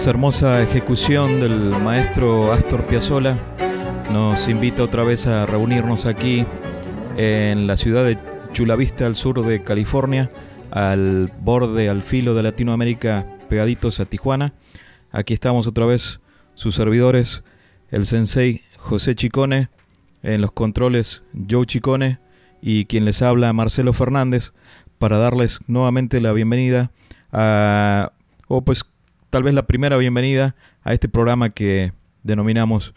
[0.00, 3.36] Esa hermosa ejecución del maestro Astor Piazzolla
[4.10, 6.46] nos invita otra vez a reunirnos aquí
[7.18, 8.16] en la ciudad de
[8.54, 10.30] Chula Vista, al sur de California,
[10.70, 14.54] al borde, al filo de Latinoamérica, pegaditos a Tijuana.
[15.12, 16.20] Aquí estamos otra vez,
[16.54, 17.42] sus servidores,
[17.90, 19.68] el sensei José Chicone,
[20.22, 22.20] en los controles Joe Chicone
[22.62, 24.54] y quien les habla Marcelo Fernández,
[24.96, 26.90] para darles nuevamente la bienvenida
[27.32, 28.12] a,
[28.48, 28.86] o pues
[29.30, 31.92] tal vez la primera bienvenida a este programa que
[32.24, 32.94] denominamos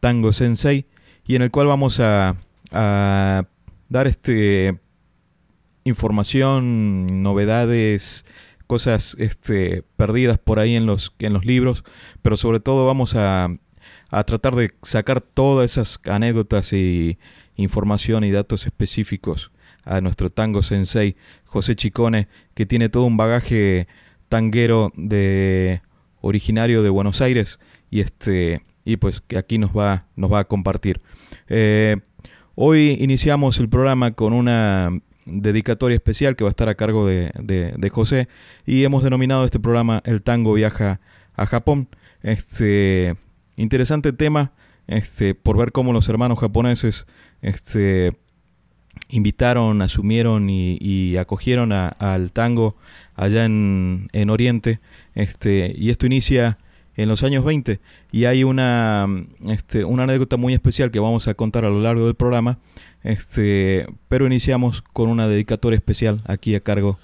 [0.00, 0.86] Tango Sensei
[1.26, 2.36] y en el cual vamos a,
[2.72, 4.80] dar este
[5.84, 8.26] información, novedades,
[8.66, 11.84] cosas este, perdidas por ahí en los, en los libros,
[12.20, 13.48] pero sobre todo vamos a,
[14.10, 17.18] a tratar de sacar todas esas anécdotas y
[17.54, 19.52] información y datos específicos
[19.84, 23.86] a nuestro tango sensei José Chicone, que tiene todo un bagaje
[24.28, 25.80] tanguero de
[26.26, 27.58] originario de Buenos Aires
[27.90, 31.00] y este y pues que aquí nos va nos va a compartir.
[31.48, 31.96] Eh,
[32.54, 34.90] hoy iniciamos el programa con una
[35.24, 38.28] dedicatoria especial que va a estar a cargo de, de, José
[38.64, 41.00] y hemos denominado este programa El tango viaja
[41.34, 41.88] a Japón.
[42.22, 43.16] Este
[43.56, 44.52] interesante tema
[44.86, 47.06] este por ver cómo los hermanos japoneses
[47.42, 48.16] este
[49.08, 52.76] invitaron, asumieron y, acogieron al tango
[53.14, 54.80] allá en, en, Oriente,
[55.14, 56.58] este, y esto inicia
[56.96, 57.80] en los años 20,
[58.10, 59.06] y hay una,
[59.46, 62.58] este, una anécdota muy especial que vamos a contar a lo largo del programa,
[63.02, 66.98] este, pero iniciamos con una dedicatoria especial aquí a cargo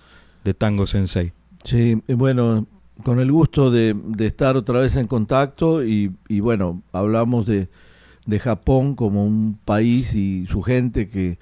[0.45, 1.33] de Tango Sensei.
[1.65, 2.67] Sí, bueno,
[3.05, 7.69] con el gusto de, de estar otra vez en contacto y, y bueno, hablamos de,
[8.27, 11.39] de Japón como un país y su gente que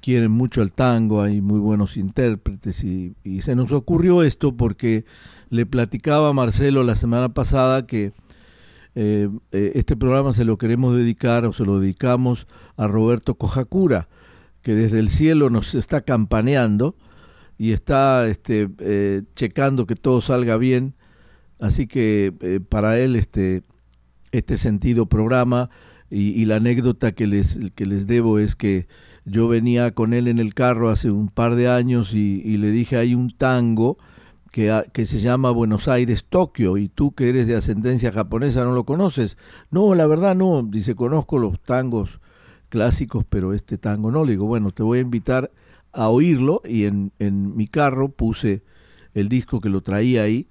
[0.00, 5.04] quieren mucho el tango, hay muy buenos intérpretes y, se nos ocurrió esto porque
[5.50, 8.12] le platicaba a Marcelo la semana pasada que
[8.94, 14.08] eh, eh, este programa se lo queremos dedicar o se lo dedicamos a Roberto Cojacura,
[14.62, 16.96] que desde el cielo nos está campaneando
[17.56, 20.94] y está este, eh, checando que todo salga bien.
[21.60, 23.62] Así que para él este,
[24.30, 25.70] este sentido programa
[26.08, 28.86] y, y, la anécdota que les, que les debo es que
[29.30, 32.96] yo venía con él en el carro hace un par de años y, le dije,
[32.96, 33.98] hay un tango
[34.52, 38.72] que, que, se llama Buenos Aires, Tokio, y tú que eres de ascendencia japonesa no
[38.72, 39.38] lo conoces.
[39.70, 42.20] No, la verdad no, dice, conozco los tangos
[42.68, 44.24] clásicos, pero este tango no.
[44.24, 45.50] Le digo, bueno, te voy a invitar
[45.92, 48.62] a oírlo y en, en mi carro puse
[49.14, 50.48] el disco que lo traía ahí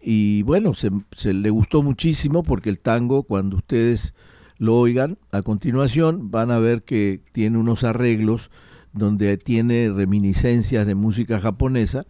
[0.00, 4.14] y bueno, se, se le gustó muchísimo porque el tango, cuando ustedes
[4.58, 8.50] lo oigan a continuación, van a ver que tiene unos arreglos
[8.92, 12.06] donde tiene reminiscencias de música japonesa.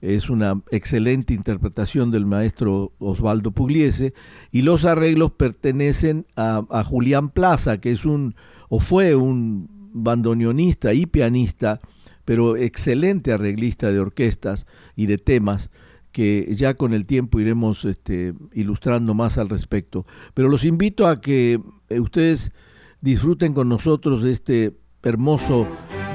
[0.00, 4.14] Es una excelente interpretación del maestro Osvaldo Pugliese
[4.52, 8.36] y los arreglos pertenecen a, Julián Plaza, que es un
[8.68, 11.80] o fue un bandoneonista y pianista,
[12.24, 15.70] pero excelente arreglista de orquestas y de temas
[16.12, 20.06] que ya con el tiempo iremos este, ilustrando más al respecto.
[20.34, 22.52] Pero los invito a que ustedes
[23.00, 25.66] disfruten con nosotros de este hermoso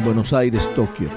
[0.03, 1.09] Buenos Aires, Tokio.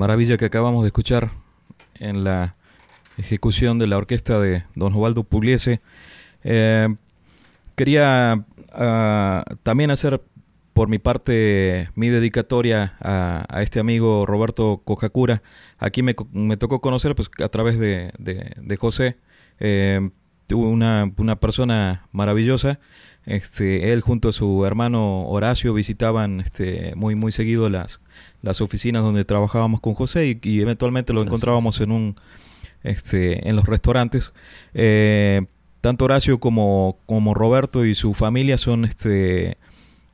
[0.00, 1.30] Maravilla que acabamos de escuchar
[1.98, 2.56] en la
[3.18, 5.82] ejecución de la orquesta de Don Osvaldo Pugliese.
[6.42, 6.88] Eh,
[7.74, 10.22] quería ah, también hacer
[10.72, 15.42] por mi parte mi dedicatoria a, este amigo Roberto Cojacura.
[15.78, 16.14] Aquí me,
[16.56, 19.18] tocó conocer pues, a través de, José.
[19.58, 20.08] Eh,
[20.50, 22.80] una, una persona maravillosa.
[23.26, 28.00] Este, él junto a su hermano Horacio visitaban este, muy, muy seguido las,
[28.42, 32.16] las oficinas donde trabajábamos con José y, eventualmente lo encontrábamos en un
[32.82, 34.32] este, en los restaurantes.
[34.74, 35.42] Eh,
[35.80, 39.56] tanto Horacio como, como Roberto y su familia son este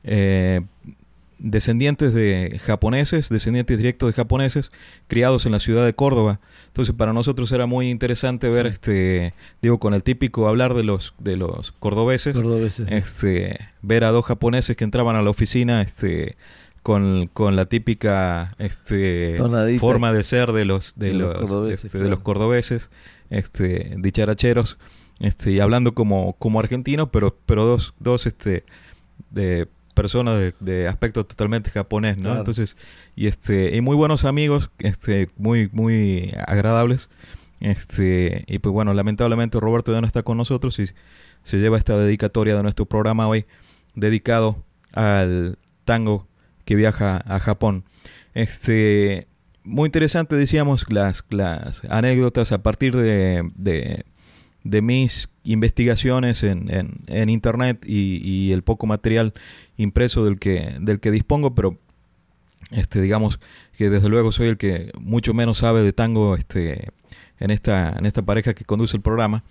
[0.03, 0.61] eh,
[1.39, 4.71] descendientes de japoneses, descendientes directos de japoneses,
[5.07, 6.39] criados en la ciudad de Córdoba.
[6.67, 11.13] Entonces para nosotros era muy interesante ver, este, digo, con el típico hablar de los
[11.19, 12.37] de los cordobeses,
[12.89, 16.37] este, ver a dos japoneses que entraban a la oficina, este,
[16.87, 19.35] con, con la típica este,
[19.77, 22.89] forma de ser de los de, los, cordobeses, este, de los cordobeses
[23.29, 24.77] este, dicharacheros,
[25.19, 28.63] este, y hablando como, como argentinos, pero, pero dos, dos este,
[29.31, 32.37] de personas de, aspecto totalmente japonés, ¿no?
[32.37, 32.77] Entonces,
[33.17, 37.09] y este, y muy buenos amigos, este, muy, muy agradables.
[37.59, 40.85] Este, y pues bueno, lamentablemente Roberto ya no está con nosotros y
[41.43, 43.45] se lleva esta dedicatoria de nuestro programa hoy
[43.93, 44.63] dedicado
[44.93, 46.27] al tango
[46.67, 47.85] que viaja a Japón.
[48.33, 49.25] Este,
[49.63, 56.69] muy interesante, decíamos, las, las anécdotas a partir de, de, mis investigaciones en,
[57.07, 59.33] en, internet y, el poco material
[59.77, 61.77] impreso del que, del que dispongo, pero
[62.71, 63.39] este, digamos
[63.77, 66.89] que desde luego soy el que mucho menos sabe de tango este,
[67.39, 69.45] en, esta, en esta pareja que conduce el programa.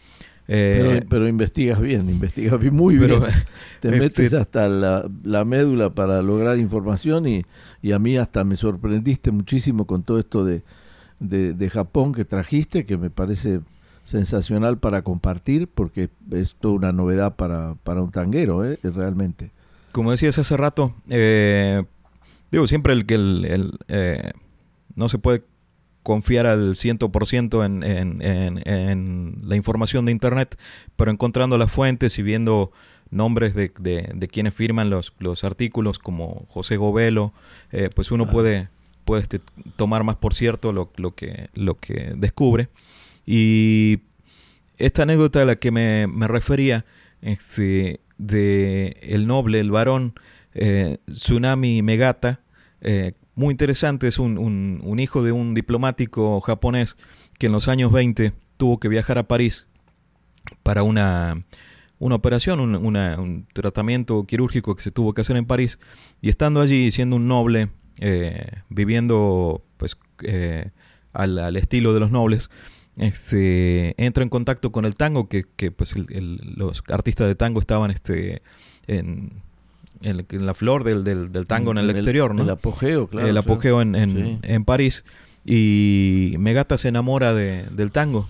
[0.48, 3.20] Eh, pero, investigas bien, investigas muy bien.
[3.80, 7.44] Te este metes hasta la, médula para lograr información y,
[7.82, 10.62] y, a mí hasta me sorprendiste muchísimo con todo esto de,
[11.18, 13.60] de, Japón que trajiste, que me parece
[14.04, 18.78] sensacional para compartir, porque es toda una novedad para, para un tanguero, ¿eh?
[18.82, 19.50] realmente.
[19.92, 21.82] Como decías hace rato, eh,
[22.52, 24.32] digo, siempre el que el, eh,
[24.94, 25.42] no se puede
[26.06, 30.56] confiar al 100% en, en, en, en, la información de Internet,
[30.94, 32.70] pero encontrando las fuentes y viendo
[33.10, 37.32] nombres de, de, quienes firman los, los, artículos como José Govelo,
[37.72, 38.68] eh, pues uno puede,
[39.04, 39.40] puede este,
[39.74, 42.68] tomar más por cierto lo, lo, que, lo que descubre.
[43.26, 43.98] Y
[44.78, 46.84] esta anécdota a la que me, me refería,
[47.20, 50.14] este, de el noble, el varón
[50.54, 52.38] eh, Tsunami Megata,
[52.80, 56.96] eh, muy interesante, es un, un, hijo de un diplomático japonés
[57.38, 59.66] que en los años 20 tuvo que viajar a París
[60.62, 61.44] para una,
[61.98, 65.78] una operación, un, un, tratamiento quirúrgico que se tuvo que hacer en París,
[66.22, 67.68] y estando allí, siendo un noble,
[68.00, 70.70] eh, viviendo pues eh,
[71.12, 72.48] al, al, estilo de los nobles,
[72.96, 77.90] este, entra en contacto con el tango, que, que pues los artistas de tango estaban
[77.90, 78.40] este,
[78.86, 79.42] en,
[80.02, 82.42] en, la flor del, del, tango en el, exterior, ¿no?
[82.42, 83.28] El apogeo, claro.
[83.28, 83.94] El apogeo en,
[84.42, 85.04] en, París.
[85.44, 88.28] Y Megata se enamora de, del tango.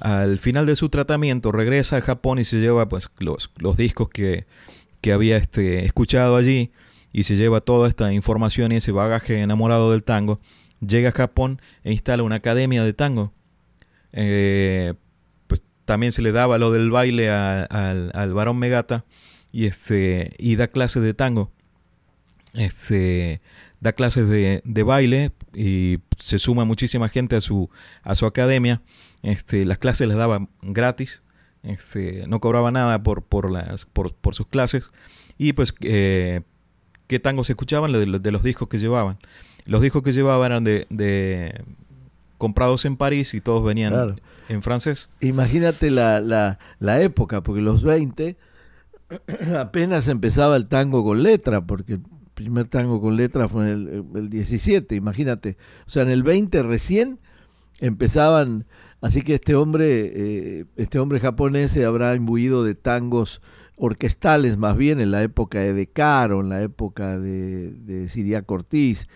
[0.00, 4.10] Al final de su tratamiento regresa a Japón y se lleva pues los, los discos
[4.10, 4.46] que,
[5.00, 6.70] que había este, escuchado allí
[7.12, 10.38] y se lleva toda esta información y ese bagaje enamorado del tango.
[10.86, 13.32] Llega a Japón e instala una academia de tango.
[14.12, 14.94] Eh,
[15.46, 19.04] pues también se le daba lo del baile al, al varón Megata
[19.56, 21.50] y este y da clases de tango.
[22.52, 23.40] Este
[23.80, 27.70] da clases de, de, baile y se suma muchísima gente a su
[28.02, 28.82] a su academia.
[29.22, 31.22] Este las clases las daba gratis.
[31.62, 34.90] Este no cobraba nada por por las por, por sus clases.
[35.38, 36.42] Y pues eh,
[37.06, 39.16] qué tangos se escuchaban de, de, los discos que llevaban.
[39.64, 41.64] Los discos que llevaban eran de, de
[42.36, 44.16] comprados en París y todos venían
[44.50, 45.08] en francés.
[45.20, 48.36] Imagínate la, la, la época porque los 20
[49.58, 52.02] apenas empezaba el tango con letra, porque el
[52.34, 55.56] primer tango con letra fue en el, el 17, imagínate.
[55.86, 57.20] O sea, en el 20 recién
[57.80, 58.66] empezaban,
[59.00, 60.12] así que este hombre,
[60.60, 63.42] eh, este hombre japonés se habrá imbuido de tangos
[63.76, 68.42] orquestales más bien en la época de De Caro, en la época de, de Siria
[68.42, 69.06] Cortiz,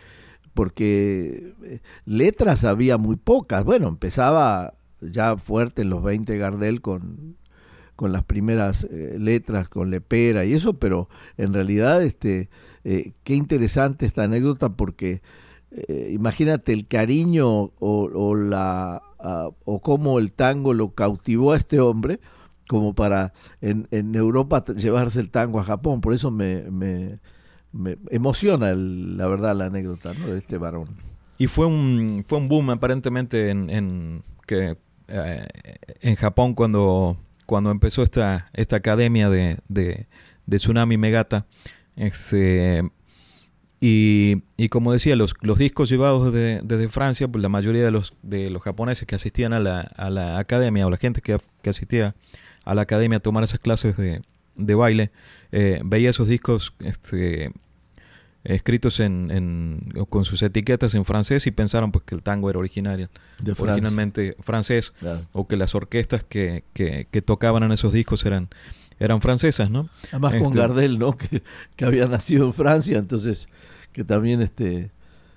[0.54, 3.64] porque eh, letras había muy pocas.
[3.64, 7.36] Bueno, empezaba ya fuerte en los 20 Gardel con
[8.00, 12.48] con las primeras eh, letras, con lepera y eso, pero en realidad este,
[12.82, 15.20] eh, qué interesante esta anécdota porque
[15.70, 19.02] eh, imagínate el cariño o, la,
[19.66, 22.20] o cómo el tango lo cautivó a este hombre
[22.66, 27.18] como para en, en Europa llevarse el tango a Japón, por eso me, me,
[28.08, 30.88] emociona la verdad la anécdota de este varón.
[31.36, 34.78] y fue un, fue un boom aparentemente en, en que,
[35.08, 35.46] eh,
[36.00, 37.18] en Japón cuando,
[37.50, 40.06] cuando empezó esta, esta academia de, de,
[40.48, 41.46] Tsunami Megata.
[41.96, 42.88] Este,
[43.80, 47.90] y, y, como decía, los, los discos llevados desde, desde, Francia, pues la mayoría de
[47.90, 51.40] los, de los japoneses que asistían a la, a la academia o la gente que,
[51.60, 52.14] que, asistía
[52.64, 54.22] a la academia a tomar esas clases de,
[54.54, 55.10] de baile,
[55.50, 57.50] eh, veía esos discos este,
[58.44, 62.58] escritos en, en, con sus etiquetas en francés y pensaron pues que el tango era
[62.58, 63.10] originario,
[63.42, 65.26] de originalmente francés claro.
[65.32, 68.48] o que las orquestas que, que, que, tocaban en esos discos eran
[68.98, 69.88] eran francesas, ¿no?
[70.10, 71.16] Además este, con Gardel, ¿no?
[71.18, 71.42] Que,
[71.76, 73.48] que, había nacido en Francia, entonces
[73.92, 74.90] que también este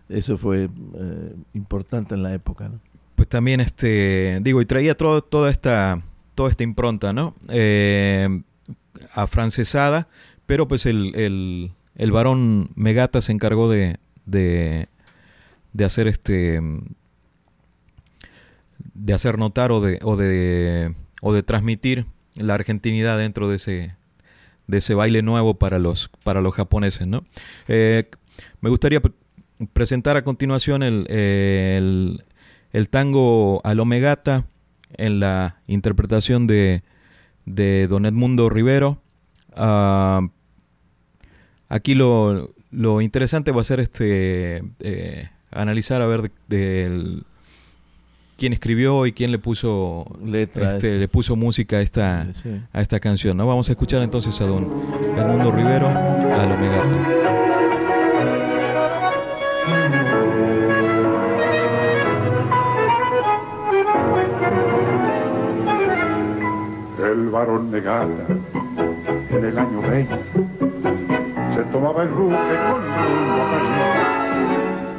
[0.10, 2.80] eso fue eh, importante en la época, ¿no?
[3.16, 6.02] Pues también este digo y traía todo, toda esta
[6.36, 7.36] toda esta impronta, ¿no?
[7.50, 8.42] Eh,
[9.14, 10.08] afrancesada,
[10.46, 14.88] pero pues el, el, el, varón Megata se encargó de, de,
[15.74, 16.62] de hacer este
[18.94, 23.96] de hacer notar o de, o de o de transmitir la argentinidad dentro de ese
[24.68, 27.24] de ese baile nuevo para los para los japoneses, ¿no?
[27.68, 28.10] Eh,
[28.62, 29.02] me gustaría
[29.74, 31.06] presentar a continuación el,
[32.72, 34.46] el, tango Alomegata
[34.96, 36.84] en la interpretación de,
[37.46, 39.02] de Don Edmundo Rivero.
[39.56, 40.30] Uh,
[41.74, 47.22] aquí lo, lo, interesante va a ser este eh, analizar a ver de, de,
[48.38, 52.62] quién escribió y quién le puso letra este, le puso música a esta sí.
[52.72, 53.38] a esta canción.
[53.38, 53.48] ¿no?
[53.48, 54.66] Vamos a escuchar entonces a Don
[55.18, 57.20] Edmundo Rivero a lo Megata.
[67.12, 68.26] el varón negata
[69.30, 70.53] en el año 20
[71.54, 73.44] se tomaba el ruque con rumbo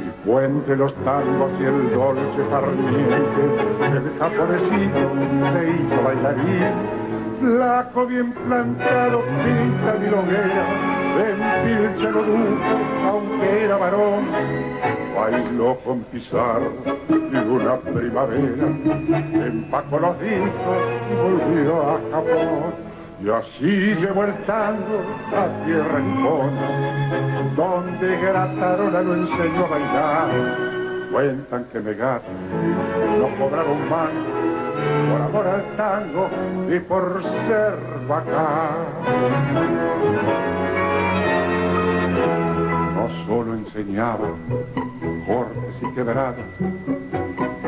[0.01, 3.41] y fue entre los tangos y el dolce farniente
[3.81, 5.11] el japonesito
[5.51, 7.05] se hizo bailarín.
[7.41, 10.95] Flaco bien plantado pinta milonguera
[11.27, 12.23] en pilche lo
[13.09, 14.25] aunque era varón.
[15.15, 16.61] Bailó con pisar
[17.09, 18.67] de una primavera,
[19.45, 20.77] empacó los discos
[21.11, 22.94] y volvió a Japón.
[23.23, 25.01] Y así llevó el tango
[25.35, 30.29] a tierra nipona, donde Gratarola lo enseñó a bailar.
[31.11, 32.25] Cuentan que Megata
[33.19, 34.45] no cobraba un mango
[35.09, 36.29] por amor al tango
[36.69, 38.85] y por ser bacán
[42.95, 44.27] no solo enseñaba
[45.25, 46.35] cortes y quebradas,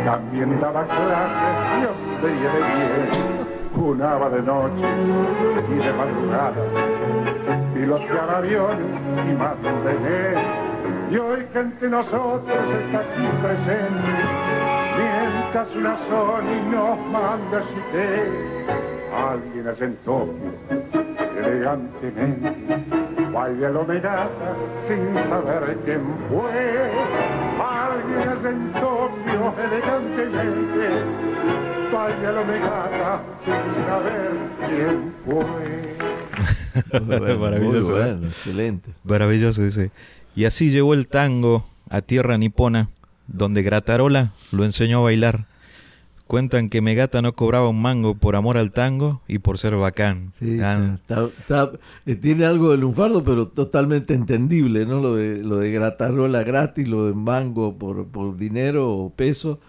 [0.04, 4.88] también daba clases de hombría de bien, junaba de noche
[5.70, 6.72] y de madrugadas,
[7.74, 8.88] piloteaba aviones
[9.30, 10.38] y más de.
[11.12, 14.12] Y hoy que entre nosotros está aquí presente,
[14.98, 18.58] mientras una Sony nos manda si te
[19.16, 20.28] alguien asentó
[21.38, 22.78] elegantemente
[23.38, 24.56] baile lo megata
[24.88, 26.92] sin saber quién fue.
[27.64, 30.88] Alguien en Tokio elegantemente,
[32.46, 34.32] megata sin saber
[34.68, 35.98] quién fue.
[37.06, 38.92] bueno, Maravilloso, muy bueno, excelente.
[39.04, 39.92] Maravilloso, dice.
[40.36, 42.90] Y así llegó el tango a tierra nipona,
[43.28, 45.46] donde Gratarola lo enseñó a bailar
[46.28, 50.34] Cuentan que Megata no cobraba un mango por amor al tango y por ser bacán.
[50.38, 50.98] Sí, ah.
[51.00, 51.72] está, está,
[52.06, 55.00] eh, tiene algo de lunfardo, pero totalmente entendible, ¿no?
[55.00, 59.62] Lo de, lo de gratarola gratis, lo de mango por, por dinero o peso.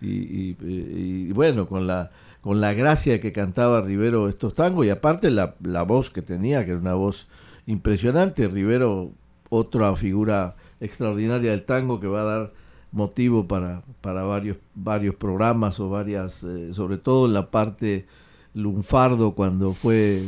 [0.00, 2.10] Y, y, bueno, con la,
[2.42, 6.64] con la gracia que cantaba Rivero estos tangos y aparte la, la voz que tenía,
[6.64, 7.26] que era una voz
[7.66, 8.48] impresionante.
[8.48, 9.10] Rivero,
[9.48, 12.52] otra figura extraordinaria del tango que va a dar
[12.92, 18.06] motivo para, para varios, varios programas o varias, eh, sobre todo en la parte
[18.54, 20.24] lunfardo cuando fue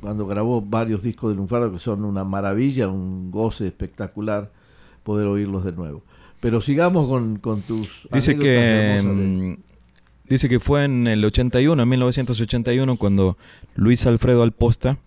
[0.00, 4.50] cuando grabó varios discos de lunfardo que son una maravilla, un goce espectacular
[5.02, 6.02] poder oírlos de nuevo.
[6.40, 9.58] Pero sigamos con, con tus dice que de...
[10.28, 13.36] dice que fue en el 81, en 1981 cuando
[13.74, 14.98] Luis Alfredo Alposta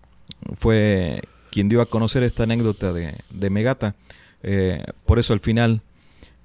[0.58, 3.94] fue quien dio a conocer esta anécdota de, de Megata.
[4.42, 5.82] Eh, por eso al final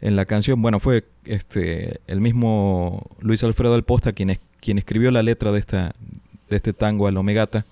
[0.02, 5.10] en la canción, bueno, fue este el mismo Luis Alfredo Alposta quien, es, quien escribió
[5.12, 5.95] la letra de esta
[6.50, 7.65] de este tango al Omegata,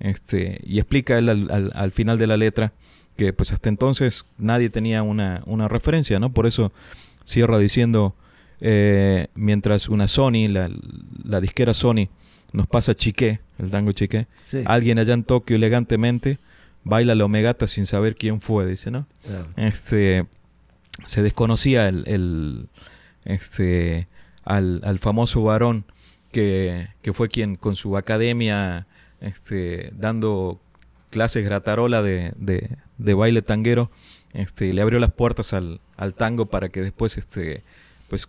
[0.00, 2.72] este, y explica él al, al, al, final de la letra
[3.16, 6.32] que pues hasta entonces nadie tenía una, una referencia, ¿no?
[6.32, 6.72] Por eso
[7.24, 8.14] cierra diciendo,
[8.60, 10.70] eh, mientras una Sony, la,
[11.22, 12.08] la, disquera Sony,
[12.52, 14.62] nos pasa chiqué, el tango chiqué, sí.
[14.66, 16.38] alguien allá en Tokio elegantemente
[16.84, 19.06] baila la Omegata sin saber quién fue, dice, ¿no?
[19.24, 19.48] Claro.
[19.56, 20.26] Este,
[21.06, 22.68] se desconocía el, el
[23.24, 24.08] este,
[24.44, 25.84] al, al, famoso varón
[26.30, 28.86] que, que, fue quien con su academia
[29.20, 30.60] este, dando
[31.14, 33.90] clases gratarola de, de, de baile tanguero
[34.34, 37.62] este, le abrió las puertas al, al tango para que después este,
[38.08, 38.28] pues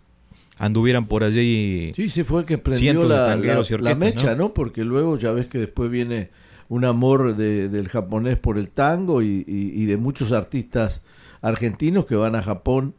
[0.56, 1.92] anduvieran por allí.
[1.96, 4.54] Sí, sí, fue el que prendió la, la, mecha, ¿no?
[4.54, 6.30] Porque luego ya ves que después viene
[6.68, 11.02] un amor de, del japonés por el tango y, y, de muchos artistas
[11.42, 12.94] argentinos que van a Japón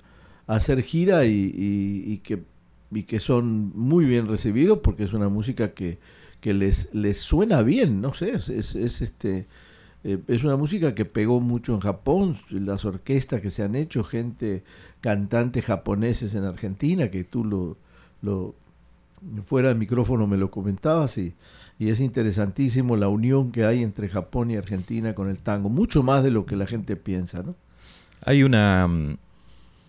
[0.46, 2.44] a hacer gira y, y, que,
[2.92, 5.98] y que son muy bien recibidos porque es una música que,
[6.42, 9.48] que les, les suena bien, no sé, es, es, es este
[10.04, 14.04] eh, es una música que pegó mucho en Japón, las orquestas que se han hecho,
[14.04, 14.64] gente,
[15.02, 17.78] cantantes japoneses en Argentina, que tú lo,
[18.22, 18.56] lo
[19.46, 21.34] fuera del micrófono me lo comentabas y,
[21.80, 26.04] y es interesantísimo la unión que hay entre Japón y Argentina con el tango, mucho
[26.04, 27.56] más de lo que la gente piensa, ¿no?
[28.24, 29.18] Hay una, mm,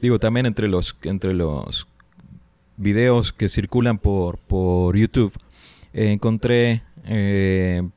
[0.00, 1.86] digo, también entre los, entre los
[2.76, 5.32] videos que circulan por, por YouTube,
[5.92, 7.88] eh, encontré eh,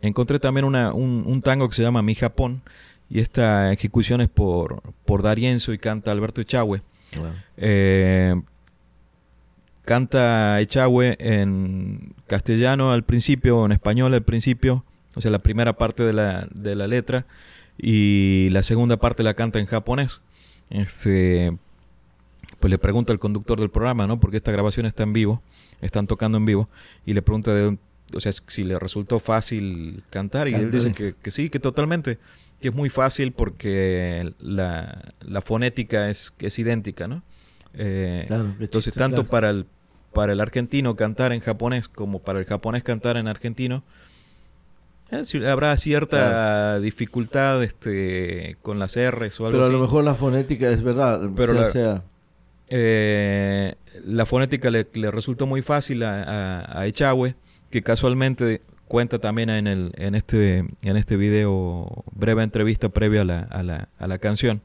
[0.00, 2.62] encontré también una, un, tango que se llama Mi Japón
[3.10, 6.82] y esta ejecución es por, por Darienzo y canta Alberto Echagüe.
[7.56, 8.34] Eh,
[9.84, 14.84] canta Echagüe en castellano al principio, en español al principio,
[15.14, 17.26] o sea, la primera parte de la, de la letra
[17.78, 20.20] y la segunda parte la canta en japonés.
[20.70, 21.56] Este,
[22.60, 24.20] pues le pregunta al conductor del programa, ¿no?
[24.20, 25.42] Porque esta grabación está en vivo,
[25.80, 26.68] están tocando en vivo,
[27.06, 27.78] y le pregunta de,
[28.14, 32.18] o sea, si le resultó fácil cantar y él dice que, que, sí, que totalmente,
[32.60, 37.22] que es muy fácil porque la, la fonética es, es idéntica, ¿no?
[37.74, 38.26] Eh,
[38.60, 39.66] entonces, tanto para, el,
[40.12, 43.84] para el argentino cantar en japonés como para el japonés cantar en argentino,
[45.10, 50.14] eh, habrá cierta dificultad este, con las R's o algo Pero a lo mejor la
[50.14, 52.02] fonética es verdad, pero la, sea...
[52.70, 57.34] Eh, la fonética le, le, resultó muy fácil a, a, a Echagüe
[57.70, 63.24] que casualmente cuenta también en, el, en, este, en este video, breve entrevista previa a
[63.24, 64.62] la, a la, a la canción,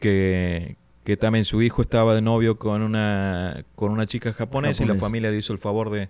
[0.00, 4.86] que, que también su hijo estaba de novio con una, con una chica japonesa y
[4.86, 6.08] la familia le hizo el favor de,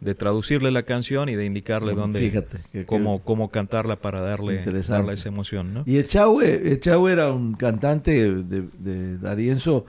[0.00, 5.12] de traducirle la canción y de indicarle dónde, Fíjate, cómo, cómo cantarla para darle, darle
[5.12, 5.74] esa emoción.
[5.74, 5.82] ¿no?
[5.86, 9.84] Y Echagüe, Echagüe era un cantante de, de Darienzo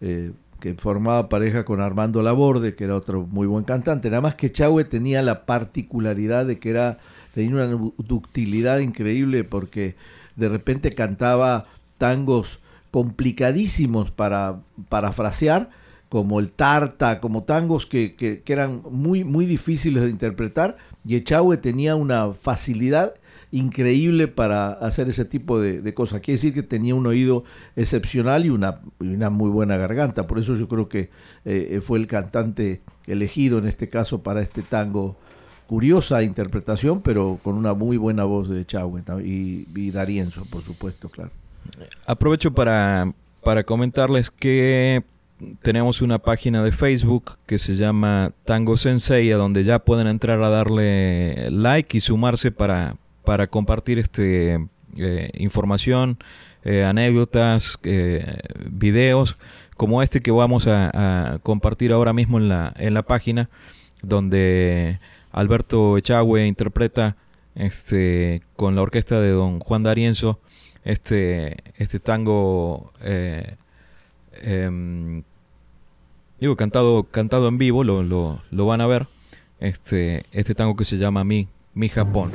[0.00, 0.32] eh,
[0.64, 4.08] que formaba pareja con Armando Laborde, que era otro muy buen cantante.
[4.08, 6.96] Nada más que Chahue tenía la particularidad de que era
[7.34, 9.94] tenía una ductilidad increíble porque
[10.36, 11.66] de repente cantaba
[11.98, 15.68] tangos complicadísimos para parafrasear,
[16.08, 21.58] como el Tarta, como tangos que, que, eran muy, muy difíciles de interpretar, y Echagüe
[21.58, 23.12] tenía una facilidad
[23.54, 26.20] increíble para hacer ese tipo de, cosas.
[26.20, 27.44] Quiere decir que tenía un oído
[27.76, 30.26] excepcional y una, una muy buena garganta.
[30.26, 31.10] Por eso yo creo que
[31.44, 35.16] eh, fue el cantante elegido en este caso para este tango.
[35.68, 41.08] Curiosa interpretación, pero con una muy buena voz de Chahue y, y Darienzo, por supuesto,
[41.08, 41.30] claro.
[42.06, 45.02] Aprovecho para, para comentarles que
[45.62, 50.42] tenemos una página de Facebook que se llama Tango Sensei, a donde ya pueden entrar
[50.42, 54.58] a darle like y sumarse para, para compartir este
[54.96, 56.18] eh, información,
[56.62, 58.38] eh, anécdotas, eh,
[58.70, 59.36] videos
[59.76, 63.50] como este que vamos a, compartir ahora mismo en la, en la página,
[64.02, 65.00] donde
[65.32, 67.16] Alberto Echagüe interpreta
[67.56, 70.38] este, con la orquesta de don Juan D'Arienzo
[70.84, 72.92] este, este tango
[74.42, 75.22] em,
[76.40, 79.06] digo cantado cantado en vivo lo, lo, lo, van a ver
[79.60, 82.30] este este tango que se llama mi mi Japón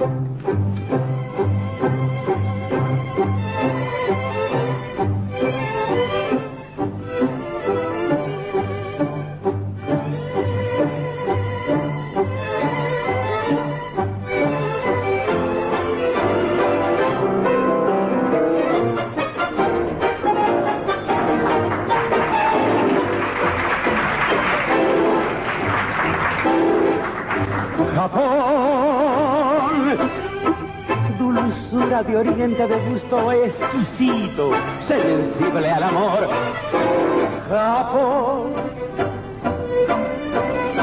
[32.04, 36.30] de oriente de gusto exquisito, sensible al amor.
[37.50, 38.54] Japón.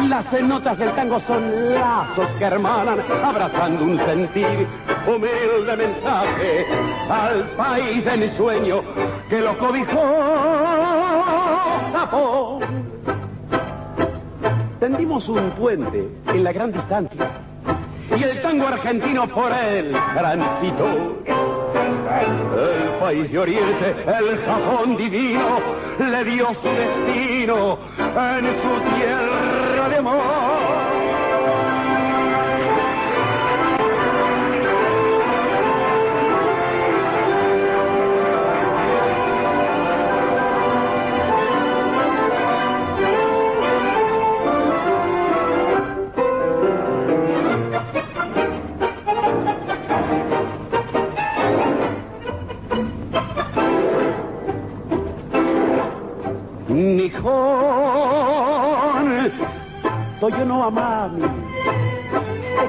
[0.09, 4.67] Las notas del tango son lazos que hermanan, abrazando un sentir,
[5.07, 6.67] humilde mensaje
[7.09, 8.83] al país de mi sueño
[9.31, 10.03] que lo cobijó.
[11.93, 12.61] Japón.
[14.81, 17.46] Tendimos un puente en la gran distancia
[18.31, 21.23] el tango argentino por él transitó.
[21.77, 25.59] El país de Oriente, el Japón divino,
[25.99, 30.46] le dio su destino en su tierra de amor.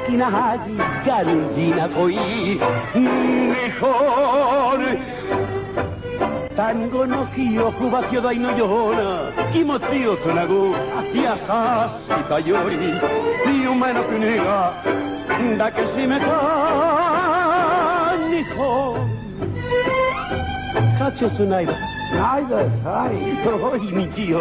[0.08, 0.72] Seki na haji
[1.06, 2.16] Ganji na koi
[3.46, 4.98] Nihon
[6.56, 10.76] Tango no kiyoku wa kyodai no yona Kimochi o tsunagu
[11.14, 13.00] Yasashi tayori
[13.64, 14.74] Yume no kuni ga
[15.58, 16.38] Dakeshimeta
[18.30, 19.10] Nihon
[21.00, 21.78] Kachi o tsunaida
[22.14, 23.36] Naida, sai.
[23.46, 24.40] Oi, mi zio,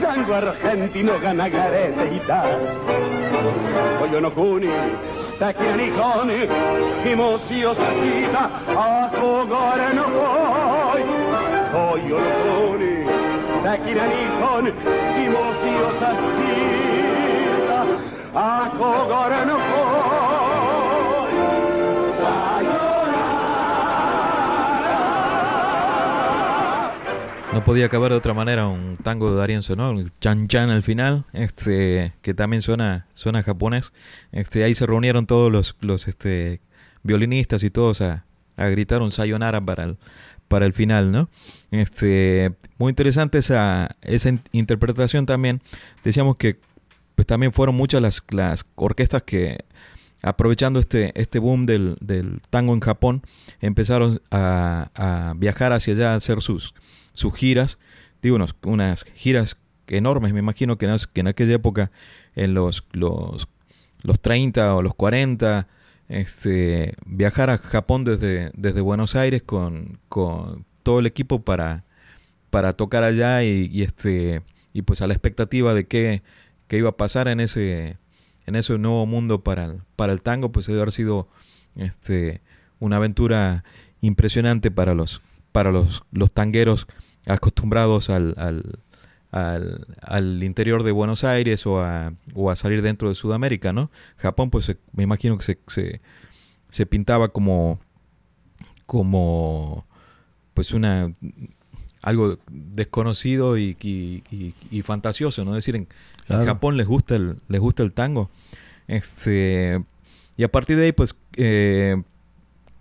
[0.00, 3.33] tango argentino gana garete y tal.
[3.98, 4.70] vogliono cuni,
[5.34, 6.48] stecchini i coni,
[7.04, 11.02] i mossi ossacita, a cogoreno poi.
[11.72, 13.06] Vogliono cuni,
[13.58, 17.86] stecchini i coni, i mossi ossacita,
[18.32, 20.23] a cogoreno poi.
[27.64, 29.90] Podía acabar de otra manera un tango de Darienzo, ¿no?
[29.98, 33.90] El chan chan al final, este, que también suena, suena japonés.
[34.32, 36.60] Este, ahí se reunieron todos los, los este,
[37.02, 38.26] violinistas y todos a,
[38.58, 39.96] a gritar un sayonara para el,
[40.46, 41.30] para el final, ¿no?
[41.70, 45.62] Este, muy interesante esa, esa in- interpretación también.
[46.04, 46.60] Decíamos que
[47.14, 49.64] pues también fueron muchas las, las orquestas que
[50.20, 53.22] aprovechando este, este boom del, del tango en Japón,
[53.60, 56.74] empezaron a, a viajar hacia allá a hacer sus,
[57.14, 57.78] sus giras,
[58.22, 61.90] digo, unos- unas giras enormes, me imagino que en, que en aquella época,
[62.36, 63.48] en los, los,
[64.02, 65.66] los 30 o los 40,
[66.08, 71.84] este, viajar a Japón desde, desde Buenos Aires con, con todo el equipo para,
[72.50, 76.22] para tocar allá y, y este y pues a la expectativa de qué,
[76.68, 77.96] qué iba a pasar en ese
[78.46, 81.28] en ese nuevo mundo para el, para el tango pues debe haber sido
[81.76, 82.42] este
[82.80, 83.64] una aventura
[84.02, 85.22] impresionante para los
[85.54, 86.88] para los, los tangueros
[87.26, 88.80] acostumbrados al, al,
[89.30, 93.88] al, al interior de Buenos Aires o a, o a salir dentro de Sudamérica, ¿no?
[94.16, 96.00] Japón, pues se- me imagino que se, se,
[96.70, 97.78] se pintaba como
[98.86, 99.86] como
[100.54, 101.12] pues una
[102.02, 105.52] algo desconocido y, y, y- y fantasioso, ¿no?
[105.52, 105.86] Es decir, en,
[106.28, 106.46] en.
[106.46, 108.28] Japón les gusta el, les gusta el tango.
[108.88, 109.82] Este,
[110.36, 112.02] y a partir de ahí, pues, eh,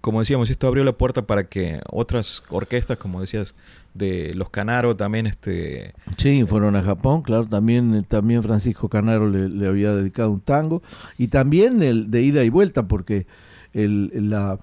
[0.03, 3.55] como decíamos, esto abrió la puerta para que otras orquestas, como decías,
[3.93, 9.65] de los Canaro también, este, Sí, fueron a Japón, claro, también, también Francisco Canaro le,
[9.65, 10.81] había dedicado un tango,
[11.17, 13.27] y también el de ida y vuelta, porque
[13.71, 14.59] el, la,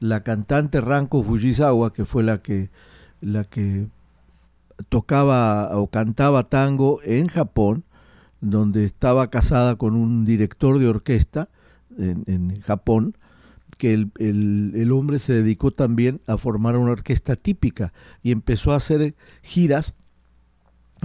[0.00, 2.70] la cantante Ranko Fujisawa, que fue la que,
[3.20, 3.88] la que
[4.88, 7.84] tocaba o cantaba tango en Japón,
[8.40, 11.50] donde estaba casada con un director de orquesta
[11.98, 13.17] en Japón,
[13.78, 18.76] que el, el- hombre se dedicó también a formar una orquesta típica y empezó a
[18.76, 19.94] hacer giras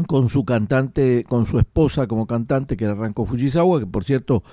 [0.07, 4.43] con su cantante, con su esposa como cantante, que era Ranko Fujisawa, que por cierto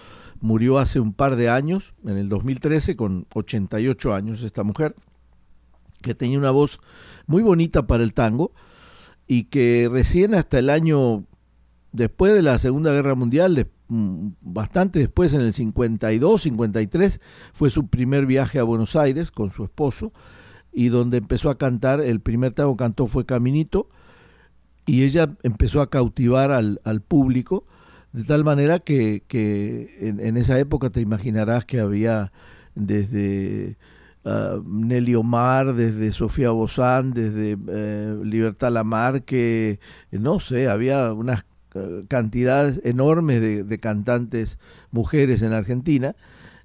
[0.41, 4.95] murió hace un par de años, en el 2013, con 88 años esta mujer,
[6.03, 6.79] que tenía una voz
[7.27, 8.53] muy bonita para el tango
[9.27, 11.25] y que recién hasta el año
[11.93, 17.21] después de la Segunda Guerra Mundial, bastante después, en el 52, 53,
[17.53, 20.13] fue su primer viaje a Buenos Aires con su esposo
[20.73, 23.89] y donde empezó a cantar, el primer tango que cantó fue Caminito,
[24.87, 27.65] y ella empezó a cautivar al, al público
[28.13, 32.33] de tal manera que, que en, esa época te imaginarás que había
[32.75, 33.77] desde
[34.25, 39.79] ah, Nelly Omar, desde Sofía Bozán, desde eh, Libertad Lamarque,
[40.11, 41.45] no sé, había unas
[42.09, 44.59] cantidades enormes de, cantantes
[44.91, 46.17] mujeres en Argentina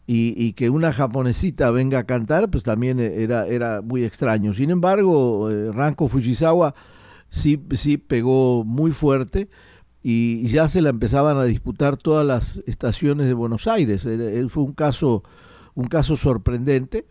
[0.07, 4.53] y, que una japonesita venga a cantar, pues también era, era muy extraño.
[4.53, 6.75] Sin embargo, eh, Ranko Fujisawa
[7.29, 9.49] sí, sí pegó muy fuerte
[10.03, 14.05] y, ya se la empezaban a disputar todas las estaciones de Buenos Aires.
[14.05, 15.23] Él fue un caso,
[15.73, 17.07] un caso sorprendente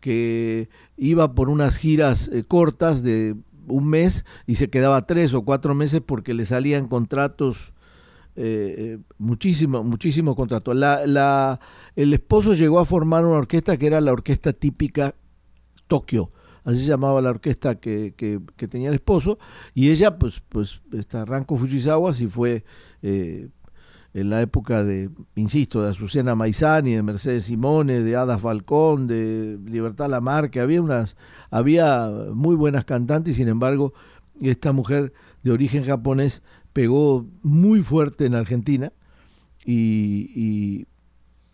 [0.00, 5.42] que iba por unas giras eh, cortas de un mes y se quedaba tres o
[5.42, 7.72] cuatro meses porque le salían contratos
[8.34, 10.72] eh, eh, muchísimo, muchísimo contrato.
[10.72, 11.60] La, la,
[11.96, 15.14] el esposo llegó a formar una orquesta que era la orquesta típica
[15.86, 16.30] Tokio,
[16.64, 19.38] así se llamaba la orquesta que, que, tenía el esposo,
[19.74, 22.64] y ella, pues, pues, está Ranko Fujisawa, si fue
[23.02, 23.50] eh,
[24.14, 29.58] en la época de, insisto, de Azucena Maizani, de Mercedes Simone, de Ada Falcón, de
[29.64, 31.16] Libertad Lamarque, había unas,
[31.50, 33.94] había muy buenas cantantes, y sin embargo,
[34.40, 38.92] esta mujer de origen japonés pegó muy fuerte en Argentina
[39.64, 40.86] y,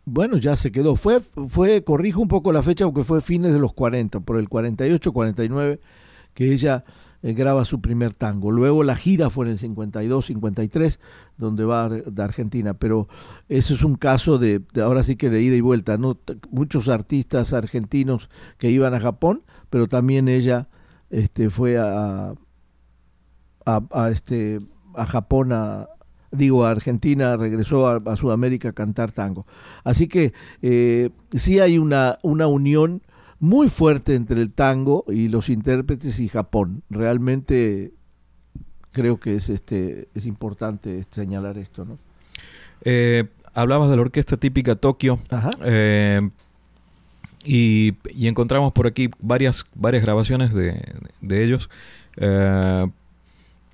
[0.05, 0.97] bueno, ya se quedó.
[0.97, 4.49] Fue, fue, corrijo un poco la fecha porque fue fines de los 40, por el
[4.49, 5.81] 48, 49,
[6.35, 6.85] que ella
[7.23, 8.51] eh, graba su primer tango.
[8.53, 11.01] Luego la gira fue en el 52, 53,
[11.37, 12.75] donde va de Argentina.
[12.75, 13.09] Pero
[13.49, 15.99] eso es un caso de, ahora sí que de ida y vuelta.
[16.51, 20.69] Muchos artistas argentinos que iban a Japón, pero también ella
[21.11, 22.35] este, fue a,
[23.65, 24.61] a, este,
[24.95, 25.89] a Japón, a,
[26.31, 29.47] digo, a Argentina, regresó a, Sudamérica a cantar tango.
[29.83, 33.03] Así que eh, sí hay una, una unión
[33.41, 36.83] muy fuerte entre el tango y los intérpretes y Japón.
[36.91, 37.93] Realmente
[38.93, 41.99] creo que es este es importante señalar esto, ¿no?
[42.83, 43.25] Eh,
[43.55, 45.19] hablabas de la orquesta típica Tokio.
[45.65, 46.29] Eh,
[47.45, 47.95] y,
[48.27, 50.81] encontramos por aquí varias, varias grabaciones de,
[51.21, 51.71] de ellos.
[52.17, 52.87] Eh,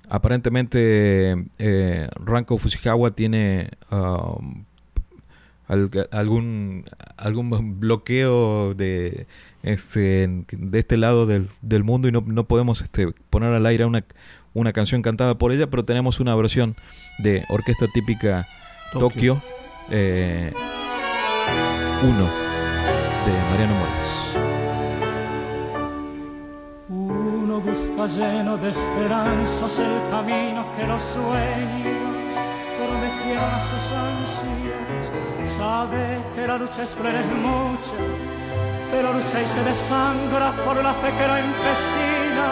[0.09, 4.65] Aparentemente, eh, Ranko Fujisawa tiene um,
[5.67, 6.85] algún,
[7.17, 9.25] algún bloqueo de
[9.65, 13.85] este, de este lado del, del mundo y no, no podemos este, poner al aire
[13.85, 14.05] una,
[14.53, 16.75] una canción cantada por ella, pero tenemos una versión
[17.17, 18.47] de orquesta típica
[18.93, 19.43] Tokio 1
[19.91, 20.53] eh,
[23.25, 24.05] de Mariano Morales.
[27.65, 32.35] busca lleno de esperanzas el camino que los sueños
[32.77, 35.11] prometieron a sus ansias.
[35.57, 37.95] Sabe que la lucha es cruel, es mucha,
[38.95, 42.47] pero lucha y se desangra por la fe que lo empecina.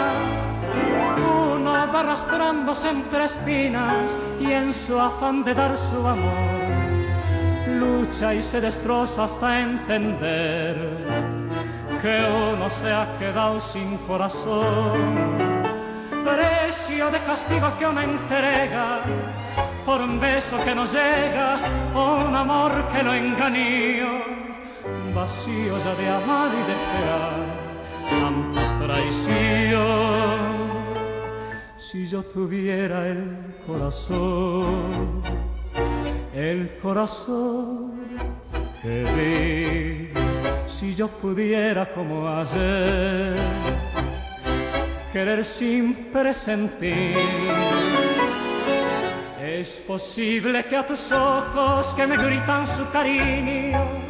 [1.54, 6.50] Uno va arrastrándose entre espinas y en su afán de dar su amor,
[7.80, 10.76] lucha y se destroza hasta entender
[12.02, 12.16] que
[12.52, 14.98] uno se ha quedado sin corazón.
[16.30, 19.00] Precio de castigo que uno entrega
[19.86, 21.58] por un beso que no llega
[21.94, 24.43] o un amor que lo engañó.
[25.14, 27.46] Vacío ya de amar y de esperar,
[28.20, 30.40] tanta traición.
[31.78, 35.22] Si yo tuviera el corazón,
[36.34, 37.92] el corazón
[38.82, 43.36] que vi si yo pudiera como ayer
[45.12, 47.16] querer sin presentir.
[49.40, 54.03] Es posible que a tus ojos que me gritan su cariño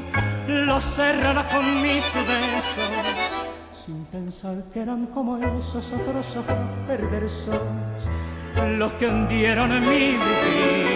[0.49, 2.91] los cerrara con mis besos,
[3.73, 7.61] sin pensar que eran como esos otros ojos perversos
[8.79, 10.87] los que hundieron en mi vivir.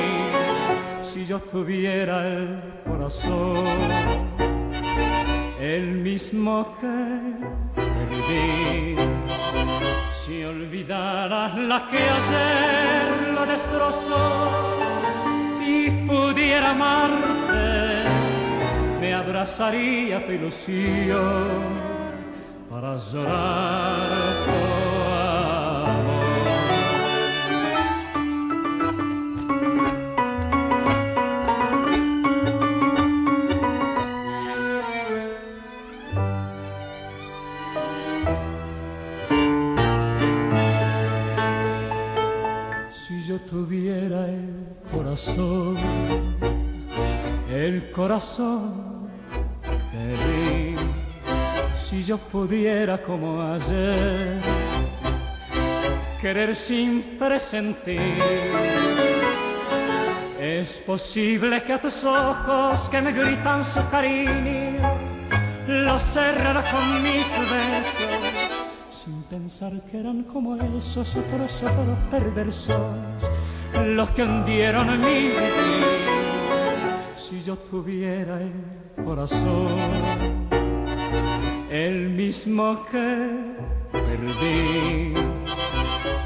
[1.02, 3.66] Si yo tuviera el corazón
[5.60, 6.96] el mismo que
[7.74, 8.96] perdí.
[10.24, 14.24] Si olvidaras la que ayer lo destrozó
[15.66, 17.87] y pudiera amarte,
[19.08, 21.48] me abrazaría tu ilusión
[22.68, 24.18] para llorar.
[43.50, 45.76] tuviera el corazón,
[47.50, 48.87] el corazón
[51.76, 54.40] si yo pudiera como ayer
[56.20, 58.22] querer sin presentir.
[60.40, 64.78] Es posible que a tus ojos que me gritan su cariño
[65.66, 68.58] los cerrara con mis besos
[68.90, 72.76] sin pensar que eran como esos otros ojos perversos
[73.84, 76.07] los que hundieron mi vida.
[77.28, 79.76] Si yo tuviera el corazón,
[81.68, 83.36] el mismo que
[83.92, 85.12] perdí,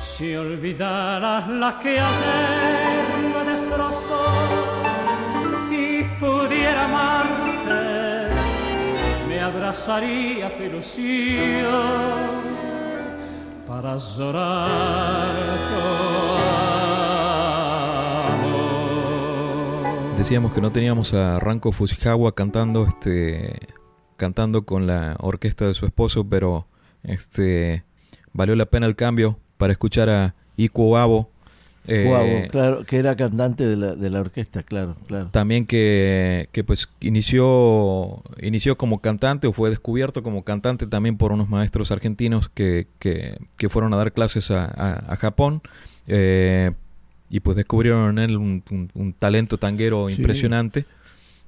[0.00, 4.22] si olvidaras la que ayer me destrozó
[5.72, 8.32] y pudiera amarte,
[9.28, 12.30] me abrazaría tu ilusión
[13.66, 13.98] para
[20.22, 23.58] Decíamos que no teníamos a Ranko Fujisawa cantando, este,
[24.16, 26.68] cantando con la orquesta de su esposo, pero
[27.02, 27.82] Este,
[28.32, 31.28] valió la pena el cambio para escuchar a Ikuo Abo.
[31.88, 35.30] Eh, claro, que era cantante de la, de la orquesta, claro, claro.
[35.32, 41.32] También que, que, pues inició, inició como cantante o fue descubierto como cantante también por
[41.32, 44.66] unos maestros argentinos que, que, que fueron a dar clases a,
[45.12, 45.62] a, Japón.
[46.06, 46.70] Eh,
[47.32, 50.84] y pues descubrieron en él un, talento tanguero impresionante.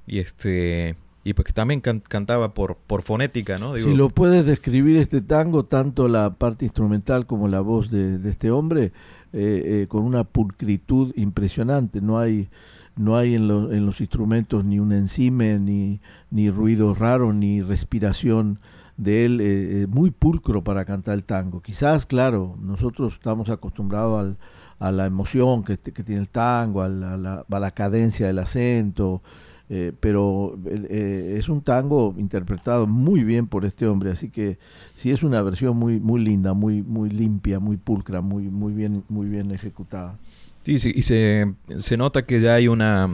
[0.07, 3.75] Y este y pues que también cantaba por, por fonética, ¿no?
[3.77, 8.51] si lo puedes describir este tango, tanto la parte instrumental como la voz de, este
[8.51, 8.91] hombre,
[9.33, 11.99] eh, eh, con una pulcritud impresionante.
[12.01, 12.49] No hay,
[12.95, 18.59] no hay en, en los instrumentos ni un encime, ni, ni ruido raro, ni respiración
[18.97, 19.39] de él.
[19.41, 21.61] Eh, muy pulcro para cantar el tango.
[21.61, 24.37] Quizás, claro, nosotros estamos acostumbrados al,
[24.79, 29.21] a la emoción que, que tiene el tango, a la, a la cadencia del acento
[29.67, 34.59] eh, pero eh, es un tango interpretado muy bien por este hombre, así que
[34.93, 39.03] sí es una versión muy muy linda, muy muy limpia, muy pulcra, muy muy bien
[39.09, 40.19] muy bien ejecutada.
[40.63, 43.09] Sí, sí y se, se nota que ya hay una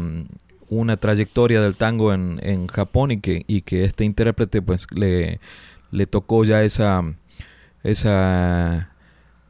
[0.68, 5.40] una trayectoria del tango en, en Japón y que y que este intérprete pues le
[5.92, 7.02] le tocó ya esa
[7.84, 8.90] esa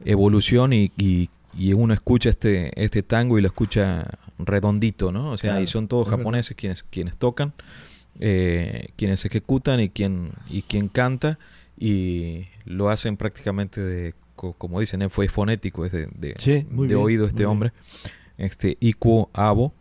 [0.04, 5.32] evolución y, y, y uno escucha este este tango y lo escucha redondito, ¿no?
[5.32, 7.52] O sea, y son todos japoneses quienes, quienes tocan,
[8.20, 11.38] eh, quienes ejecutan y quien, y quien canta,
[11.78, 17.72] y lo hacen prácticamente de, como dicen, fue fonético, es de, de, oído este hombre,
[18.38, 19.72] este Ikuo Abo,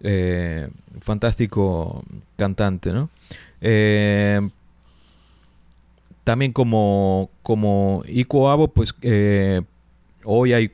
[0.00, 0.68] eh,
[1.00, 2.04] fantástico
[2.36, 3.10] cantante, ¿no?
[3.60, 4.40] Eh,
[6.22, 8.94] también como, como Ikuo Abo, pues
[10.24, 10.70] hoy hay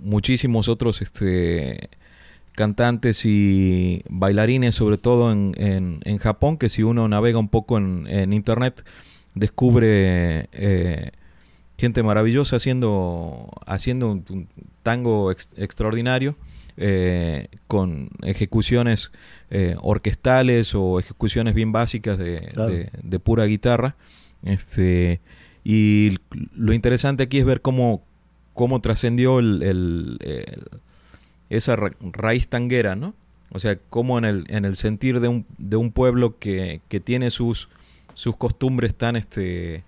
[0.00, 1.90] muchísimos otros este,
[2.52, 8.06] cantantes y bailarines, sobre todo en, en, Japón, que si uno navega un poco en,
[8.08, 8.84] en internet,
[9.34, 11.10] descubre eh,
[11.78, 14.48] gente maravillosa haciendo, haciendo un,
[14.82, 16.36] tango extraordinario.
[16.82, 19.10] Eh, con ejecuciones
[19.50, 23.96] eh, orquestales o ejecuciones bien básicas de, de, pura guitarra.
[24.42, 25.20] Este,
[25.62, 26.16] y
[26.54, 28.02] lo interesante aquí es ver cómo,
[28.60, 30.18] cómo trascendió el,
[31.48, 33.14] esa raíz tanguera, ¿no?
[33.52, 37.00] O sea, como en el, en el sentir de un, de un pueblo que, que
[37.00, 37.70] tiene sus,
[38.12, 39.82] sus costumbres tan, este,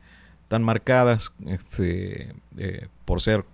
[0.48, 3.44] tan marcadas este, eh, por ser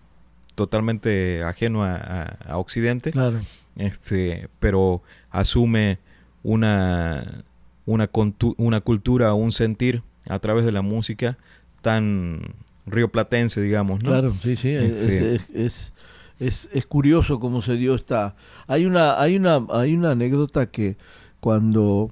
[0.54, 3.40] totalmente ajeno a, Occidente, claro.
[3.74, 5.02] este, pero
[5.32, 5.98] asume
[6.44, 7.42] una,
[7.86, 8.08] una,
[8.56, 11.38] una cultura un sentir a través de la música
[11.82, 12.54] tan
[12.90, 14.10] rioplatense, digamos, ¿no?
[14.10, 15.92] Claro, sí, sí, es, este,
[16.38, 18.34] es, es curioso cómo se dio esta...
[18.66, 20.96] Hay una, hay una, hay una anécdota que
[21.40, 22.10] cuando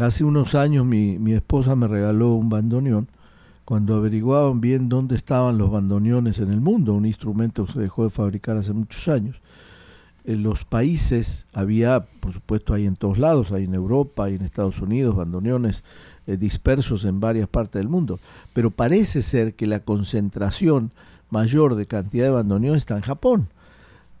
[0.00, 3.08] hace unos años mi, mi esposa me regaló un bandoneón,
[3.64, 8.04] cuando averiguaban bien dónde estaban los bandoneones en el mundo, un instrumento que se dejó
[8.04, 9.40] de fabricar hace muchos años,
[10.24, 14.42] en los países había, por supuesto, hay en todos lados, hay en Europa, hay en
[14.42, 15.84] Estados Unidos, bandoneones
[16.26, 18.18] eh, dispersos en varias partes del mundo,
[18.52, 20.90] pero parece ser que la concentración
[21.30, 23.48] mayor de cantidad de bandoneón está en Japón.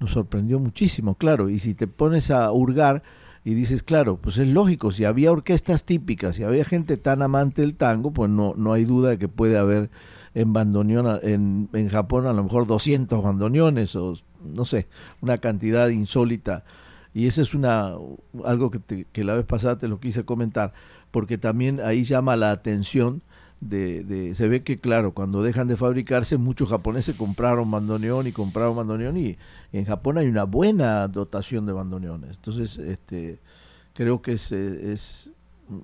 [0.00, 1.48] Nos sorprendió muchísimo, claro.
[1.48, 3.02] Y si te pones a hurgar
[3.44, 7.62] y dices, claro, pues es lógico, si había orquestas típicas, si había gente tan amante
[7.62, 9.88] del tango, pues no, no hay duda de que puede haber
[10.34, 14.86] en bandoneón, en, en Japón a lo mejor 200 bandoneones o no sé,
[15.22, 16.64] una cantidad insólita.
[17.14, 17.94] Y ese es una
[18.44, 20.74] algo que, que la vez pasada te lo quise comentar,
[21.16, 23.22] porque también ahí llama la atención
[23.62, 28.76] de, se ve que claro, cuando dejan de fabricarse, muchos japoneses compraron bandoneón y compraron
[28.76, 29.38] bandoneón y
[29.72, 32.36] en Japón hay una buena dotación de bandoneones.
[32.36, 33.38] Entonces, este,
[33.94, 35.30] creo que es, es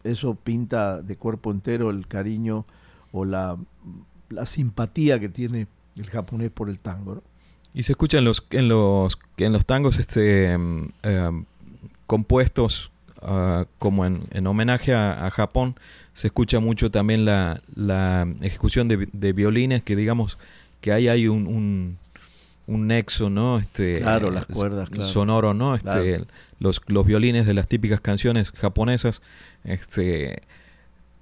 [0.05, 2.66] eso pinta de cuerpo entero el cariño
[3.11, 3.57] o la,
[4.28, 5.66] la simpatía que tiene
[5.97, 7.22] el japonés por el tango.
[7.72, 11.47] Y se escucha en los, en los, en los tangos este, em, em,
[12.07, 12.91] compuestos
[13.23, 15.77] ah, como en, en homenaje a Japón
[16.14, 20.39] se escucha mucho también la, la ejecución de, de, violines, que digamos
[20.81, 21.97] que ahí hay un,
[22.66, 23.59] un, nexo, ¿no?
[23.59, 25.75] Este, claro, las cuerdas, Sonoro, ¿no?
[25.75, 26.25] Este,
[26.59, 29.23] los, los violines de las típicas canciones japonesas,
[29.64, 30.43] este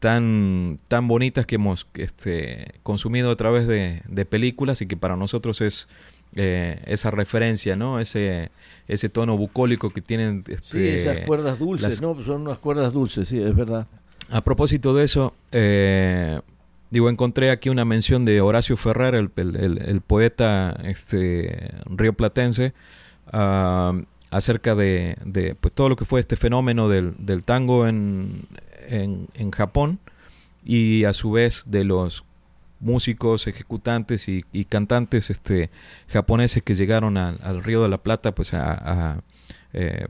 [0.01, 5.15] tan, tan bonitas que hemos este, consumido a través de, de películas y que para
[5.15, 5.89] nosotros es
[6.37, 7.99] eh, esa referencia, ¿no?
[7.99, 8.51] Ese,
[8.89, 10.45] ese tono bucólico que tienen.
[10.47, 12.21] Este, sí, esas cuerdas dulces, ¿no?
[12.23, 13.87] Son unas cuerdas dulces, sí, es verdad.
[14.31, 16.41] A propósito de eso, eh,
[16.91, 22.73] digo, encontré aquí una mención de Horacio Ferrer, el, el, poeta este, rioplatense,
[23.33, 28.47] uh, acerca de, de, pues, todo lo que fue este fenómeno del, del tango en,
[28.89, 29.99] en, en, Japón
[30.65, 32.25] y a su vez de los
[32.81, 35.71] músicos, ejecutantes y, cantantes este,
[36.09, 38.73] japoneses que llegaron al Río de la Plata pues a,
[39.13, 39.21] a,
[39.73, 40.09] eh,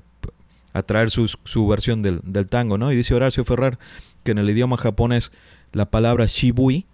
[0.87, 2.79] traer su versión del, del, tango.
[2.79, 2.93] ¿no?
[2.93, 3.79] Y dice Horacio Ferrer
[4.23, 5.33] que en el idioma japonés
[5.73, 6.87] la palabra shibui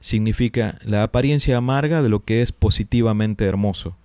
[0.00, 3.96] significa la apariencia amarga de lo que es positivamente hermoso.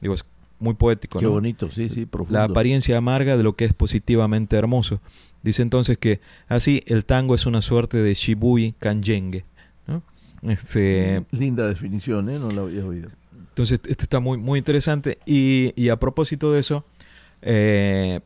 [0.00, 0.24] Digo, es
[0.58, 1.18] muy poético.
[1.18, 2.38] Qué bonito, sí, sí, profundo.
[2.38, 5.00] La apariencia amarga de lo que es positivamente hermoso.
[5.42, 9.44] Dice entonces que así el tango es una suerte de Shibui Kanjenge.
[10.42, 12.38] Este, Linda definición, ¿eh?
[12.38, 13.10] No la había oído.
[13.32, 15.18] Entonces, este está muy, muy interesante.
[15.26, 16.84] Y, y a propósito de eso,
[17.42, 18.20] eh,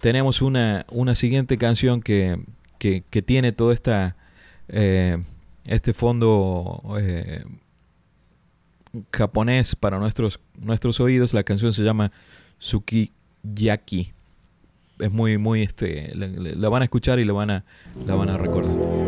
[0.00, 2.40] tenemos una, una siguiente canción que,
[2.78, 4.16] que, que tiene todo esta,
[4.68, 5.18] eh,
[5.64, 7.44] este fondo eh,
[9.12, 11.34] japonés para nuestros, nuestros oídos.
[11.34, 12.12] La canción se llama
[12.58, 14.12] Sukiyaki.
[14.98, 17.64] Es muy, muy, este, la, la van a escuchar y la van a,
[18.06, 18.99] la van a recordar.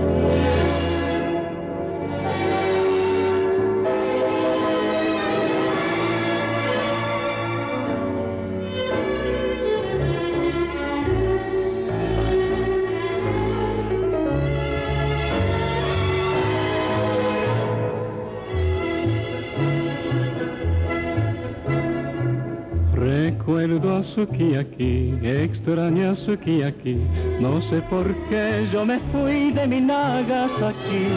[24.23, 26.95] Sukiyaki, extraña Sukiyaki,
[27.41, 31.09] no sé por qué yo me fui de mi Nagasaki,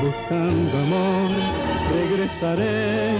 [0.00, 1.30] buscando amor,
[1.92, 3.12] regresaré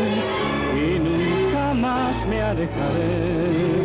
[0.74, 3.76] y nunca más me alejaré.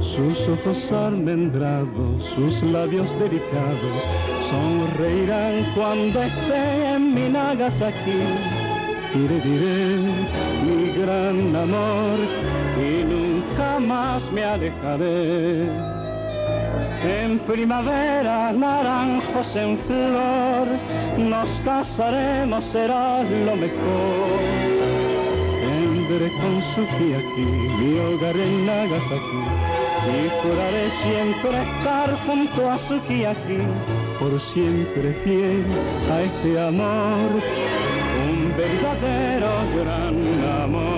[0.00, 3.96] Sus ojos almendrados, sus labios delicados,
[4.48, 8.61] sonreirán cuando esté en mi Nagasaki.
[9.14, 10.08] Diré, diré,
[10.64, 12.18] mi gran amor,
[12.80, 15.66] y nunca más me alejaré.
[17.04, 20.66] En primavera, naranjos en flor,
[21.18, 24.40] nos casaremos, será lo mejor.
[25.60, 26.62] Tendré con
[27.14, 27.46] aquí
[27.80, 29.42] mi hogar en Nagasaki,
[30.08, 32.78] y juraré siempre estar junto a
[33.26, 33.58] aquí,
[34.18, 35.66] por siempre fiel
[36.10, 37.42] a este amor,
[38.56, 40.16] verdadero gran
[40.62, 40.91] amor.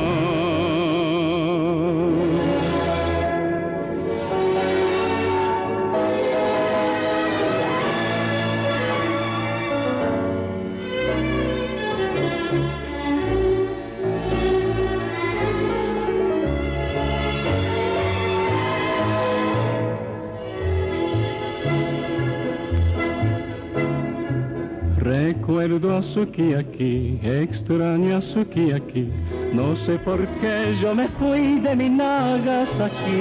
[25.74, 29.10] Recuerdo a Sukiyaki, extraño a Sukiyaki,
[29.52, 33.18] no sé por qué yo me fui de mi Nagasaki,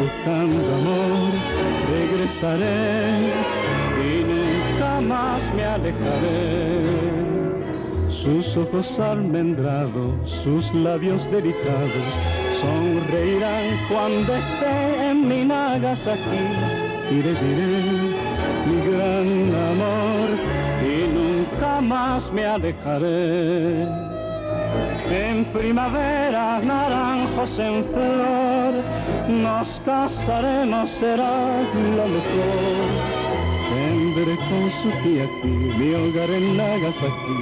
[0.00, 1.32] buscando amor,
[1.94, 3.30] regresaré
[4.02, 6.80] y nunca más me alejaré.
[8.10, 12.06] Sus ojos almendrados, sus labios delicados,
[12.60, 16.42] sonreirán cuando esté en mi Nagasaki,
[17.12, 17.82] y le diré
[18.66, 19.93] mi gran amor
[21.84, 23.86] nunca más me alejaré.
[25.10, 28.74] En primavera, naranjos en flor,
[29.28, 31.62] nos casaremos, será
[31.96, 32.84] lo mejor.
[33.74, 34.88] Tendré con su
[35.20, 37.40] aquí mi hogar en Nagasaki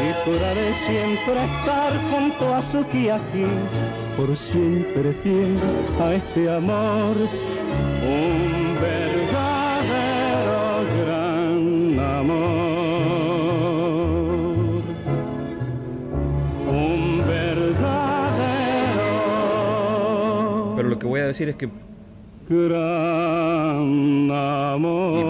[0.00, 3.46] y juraré siempre estar junto a su aquí,
[4.16, 5.58] por siempre fiel
[6.00, 7.16] a este amor.
[20.94, 21.68] Un voy a decir es que...
[22.48, 25.24] Gran amor.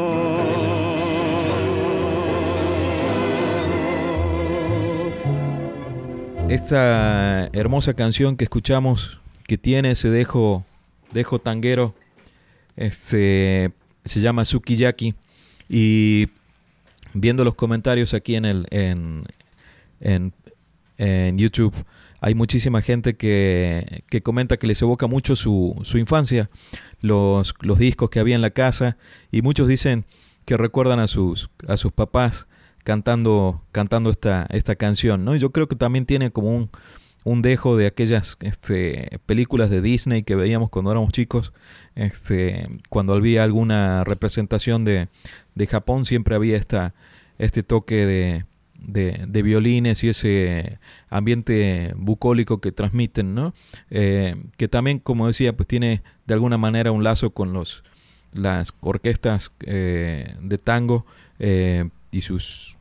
[6.50, 10.66] Esta hermosa canción que escuchamos, que tiene ese dejo,
[11.12, 11.94] dejo tanguero,
[12.76, 13.72] este,
[14.04, 15.14] se llama Sukiyaki.
[15.68, 16.28] Y
[17.14, 19.24] viendo los comentarios aquí en, el, en,
[20.00, 20.34] en,
[20.98, 21.74] en YouTube,
[22.24, 26.48] hay muchísima gente que, que comenta que les evoca mucho su, su infancia,
[27.02, 28.96] los, los discos que había en la casa,
[29.30, 30.06] y muchos dicen
[30.46, 32.46] que recuerdan a sus, a sus papás
[32.82, 35.36] cantando, cantando esta, esta canción, ¿no?
[35.36, 36.70] yo creo que también tiene como un,
[37.24, 41.52] un dejo de aquellas este, películas de Disney que veíamos cuando éramos chicos.
[41.94, 45.08] Este, cuando había alguna representación de,
[45.54, 46.94] de Japón, siempre había esta,
[47.36, 48.44] este toque de,
[48.86, 50.78] de, violines y ese
[51.10, 53.54] ambiente bucólico que transmiten, ¿no?
[53.90, 57.82] Eh, que también, como decía, pues tiene de alguna manera un lazo con los
[58.34, 61.06] las orquestas eh, de tango
[61.38, 62.76] eh, y sus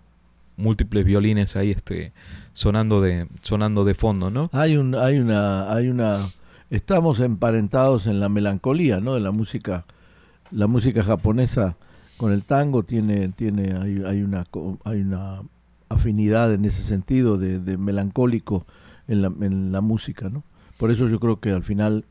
[0.58, 2.12] múltiples violines ahí este
[2.54, 4.49] sonando de sonando de fondo, ¿no?
[4.51, 6.30] Hay un hay una hay una
[6.70, 9.16] estamos emparentados en la melancolía, ¿no?
[9.16, 9.86] De la música
[10.51, 11.78] la música japonesa
[12.18, 14.45] con el tango tiene tiene hay, hay una
[14.84, 15.41] hay una
[15.94, 18.66] afinidad en ese sentido de, melancólico
[19.08, 20.44] en la, en la música, ¿no?
[20.78, 22.06] Por eso yo creo que al final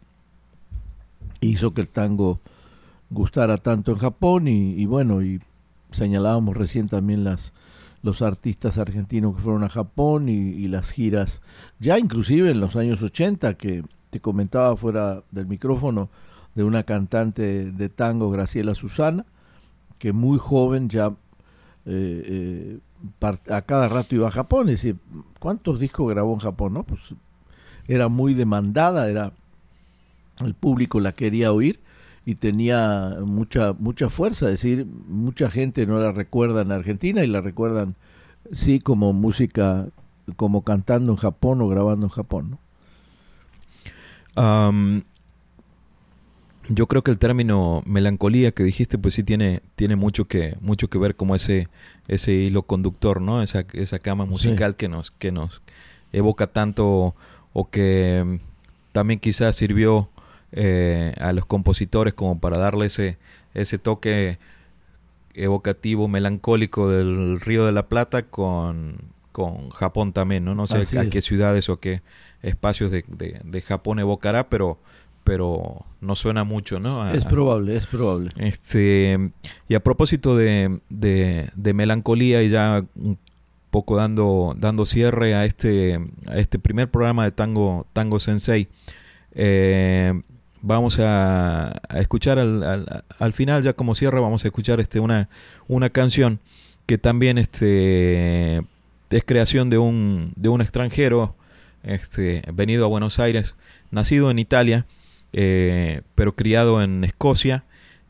[1.41, 2.41] hizo que el tango
[3.11, 5.41] gustara tanto en Japón y, bueno, y
[5.91, 7.53] señalábamos recién también las
[8.03, 11.41] los artistas argentinos que fueron a Japón y, y, las giras,
[11.79, 16.09] ya inclusive en los años 80, que te comentaba fuera del micrófono,
[16.57, 19.25] de una cantante de tango, Graciela Susana,
[19.99, 21.15] que muy joven ya
[21.87, 22.79] eh, eh,
[23.49, 24.97] a cada rato iba a Japón, es decir,
[25.39, 26.75] ¿cuántos discos grabó en Japón?
[26.75, 26.85] No?
[26.85, 27.01] Pues
[27.89, 29.33] era muy demandada, era
[30.41, 31.81] el público la quería oír
[32.25, 37.27] y tenía mucha mucha fuerza, es decir, mucha gente no la recuerda en Argentina y
[37.27, 37.97] la recuerdan
[38.51, 39.89] sí como música,
[40.37, 42.59] como cantando en Japón o grabando en Japón, ¿no?
[46.69, 50.89] Yo creo que el término melancolía que dijiste, pues sí tiene tiene mucho que mucho
[50.89, 51.69] que ver como ese
[52.09, 53.43] ese hilo conductor, ¿no?
[53.43, 54.77] Esa esa cama musical sí.
[54.79, 55.63] que nos que nos
[56.13, 57.15] evoca tanto
[57.53, 58.41] o que
[58.93, 60.09] también quizás sirvió
[60.53, 63.17] eh, a los compositores como para darle ese,
[63.55, 64.39] ese toque
[65.35, 68.99] evocativo, melancólico del Río de la Plata con,
[69.33, 70.55] con Japón también, ¿no?
[70.55, 72.03] No sé Así a qué ciudades o qué
[72.43, 74.79] espacios de, de, de, Japón evocará, pero
[75.25, 77.03] pero no suena mucho, ¿no?
[77.03, 78.31] A, es probable, es probable.
[78.37, 79.31] Este,
[79.69, 83.19] y a propósito de, de, de melancolía y ya un
[83.71, 88.69] poco dando, dando cierre a este, a este primer programa de Tango, Tango Sensei,
[89.35, 90.13] eh,
[90.61, 95.01] vamos a, a escuchar al, al, al, final, ya como cierre, vamos a escuchar este,
[95.01, 95.29] una,
[95.69, 96.41] una canción
[96.87, 98.59] que también este,
[99.11, 101.35] es creación de un, de un extranjero
[101.83, 103.55] este, venido a Buenos Aires,
[103.91, 104.87] nacido en Italia,
[105.33, 107.65] eh, pero criado en Escocia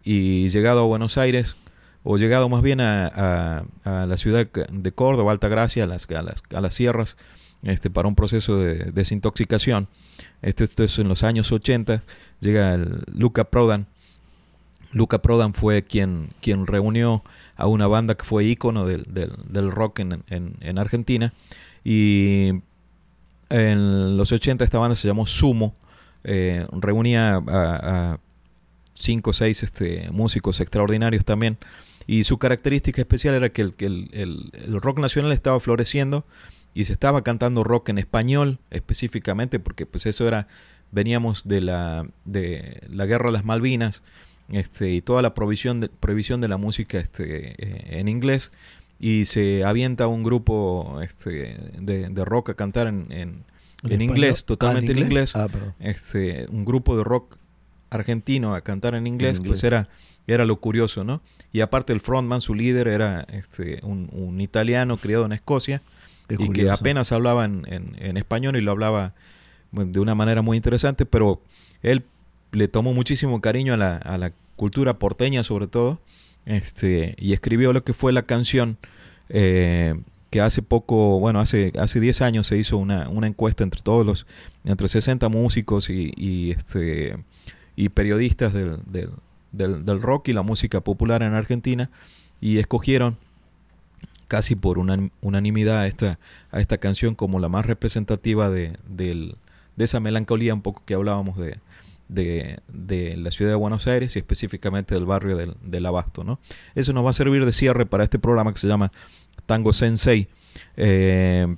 [0.05, 1.57] y llegado a Buenos Aires,
[2.05, 6.61] o llegado más bien a, la ciudad de Córdoba, Altagracia, a las, a las, a
[6.61, 7.17] las sierras,
[7.63, 9.89] este, para un proceso de desintoxicación.
[10.43, 12.03] Esto, esto es en los años 80,
[12.41, 12.77] llega
[13.15, 13.87] Luca Prodan.
[14.91, 17.23] Luca Prodan fue quien, quien reunió
[17.57, 21.33] a una banda que fue ícono del, del, rock en, en, Argentina.
[21.85, 22.51] Y
[23.49, 25.75] en los 80 esta banda se llamó Sumo.
[26.25, 28.19] Eh, reunía a,
[28.95, 31.59] cinco o seis este, músicos extraordinarios también.
[32.07, 36.25] Y su característica especial era que el, el, el, el rock nacional estaba floreciendo
[36.75, 40.49] y se estaba cantando rock en español específicamente porque pues eso era
[40.91, 44.03] veníamos de la de la guerra de las Malvinas
[44.49, 48.53] este y toda la provisión prohibición de la música este eh, en inglés
[48.99, 53.45] y se avienta un grupo este de, de rock a cantar en, en,
[53.85, 55.71] en inglés totalmente ah, en inglés, en inglés.
[55.71, 57.37] Ah, este un grupo de rock
[57.91, 59.61] argentino a cantar en inglés, en inglés.
[59.61, 59.89] pues era
[60.27, 61.21] era lo curioso no
[61.53, 65.83] y aparte el frontman su líder era este un, un italiano criado en Escocia
[66.29, 66.53] y curioso.
[66.53, 69.13] que apenas hablaba en, en, en, español y lo hablaba
[69.73, 71.41] de una manera muy interesante, pero
[71.83, 72.05] él
[72.53, 76.01] le tomó muchísimo cariño a la, a la cultura porteña sobre todo,
[76.45, 78.77] este, y escribió lo que fue la canción
[79.29, 79.95] eh,
[80.33, 84.07] que hace poco, bueno, hace hace 10 años se hizo una, una encuesta entre todos
[84.07, 84.27] los,
[84.65, 87.19] entre 60 músicos y, y este
[87.77, 91.91] y periodistas del, del, del, rock y la música popular en Argentina
[92.41, 93.19] y escogieron
[94.27, 96.19] casi por una unanimidad a esta,
[96.51, 99.35] a esta canción como la más representativa de, de,
[99.77, 101.59] de esa melancolía un poco que hablábamos de,
[102.09, 106.25] de, de, la ciudad de Buenos Aires y específicamente del barrio del, del, Abasto.
[106.25, 106.39] ¿no?
[106.75, 108.93] Eso nos va a servir de cierre para este programa que se llama
[109.47, 110.29] Tango Sensei.
[110.77, 111.57] Eh,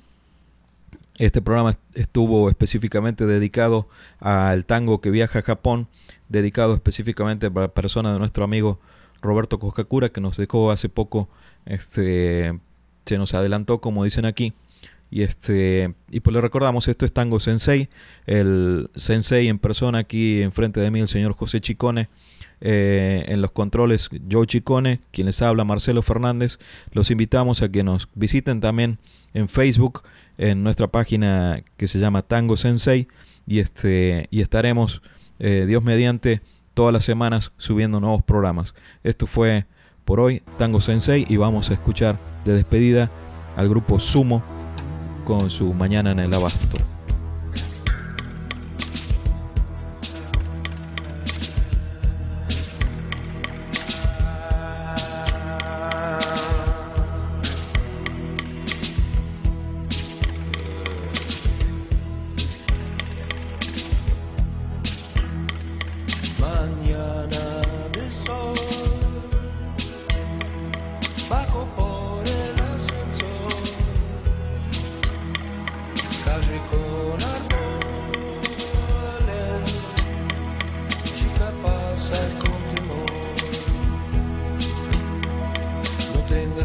[1.17, 3.87] este programa estuvo específicamente dedicado
[4.19, 5.87] al tango que viaja a Japón,
[6.27, 8.79] dedicado específicamente para la persona de nuestro amigo
[9.21, 11.29] Roberto Koskakura, que nos dejó hace poco
[11.65, 12.59] este
[13.05, 14.53] se nos adelantó como dicen aquí
[15.11, 17.89] y este y pues le recordamos esto es Tango Sensei
[18.25, 22.09] el Sensei en persona aquí enfrente de mí el señor José Chicone
[22.61, 26.57] eh, en los controles Joe Chicone quien les habla Marcelo Fernández
[26.91, 28.97] los invitamos a que nos visiten también
[29.33, 30.03] en Facebook
[30.37, 33.07] en nuestra página que se llama Tango Sensei
[33.45, 35.01] y este y estaremos
[35.39, 36.41] eh, Dios mediante
[36.73, 39.65] todas las semanas subiendo nuevos programas esto fue
[40.05, 43.09] por hoy Tango Sensei y vamos a escuchar de despedida
[43.57, 44.43] al grupo Sumo
[45.25, 46.94] con su Mañana en el Abasto.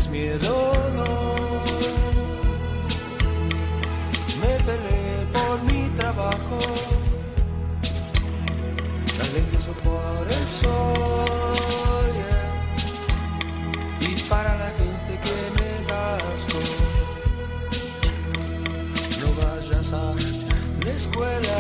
[0.09, 1.11] Miedo no.
[4.41, 6.59] Me peleé por mi trabajo,
[9.19, 12.15] talentoso por el sol.
[14.01, 16.61] Y para la gente que me casco,
[19.21, 20.15] no vayas a
[20.85, 21.60] la escuela,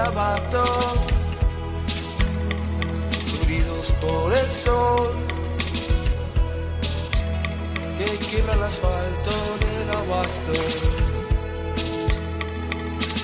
[0.00, 0.64] abasto,
[3.26, 5.10] floridos por el sol
[7.98, 9.30] que quiebra el asfalto
[9.60, 10.52] del abasto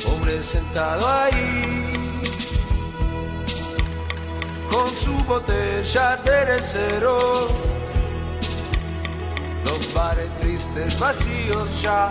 [0.06, 2.20] hombre sentado ahí
[4.70, 7.48] con su botella de cero.
[9.64, 12.10] Los bares tristes vacíos ya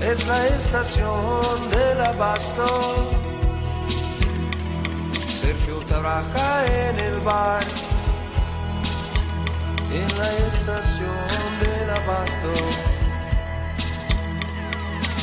[0.00, 3.10] Es la estación del abasto.
[5.28, 7.89] Sergio trabaja en el bar.
[9.92, 11.10] En la estación
[11.60, 12.52] del abasto.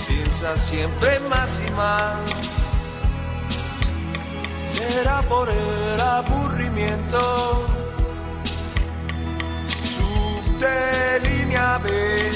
[0.07, 2.93] Piensa siempre más y más.
[4.67, 7.67] Será por el aburrimiento
[10.59, 12.31] de línea B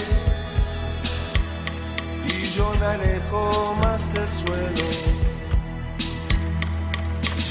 [2.28, 4.90] y yo me alejo más del suelo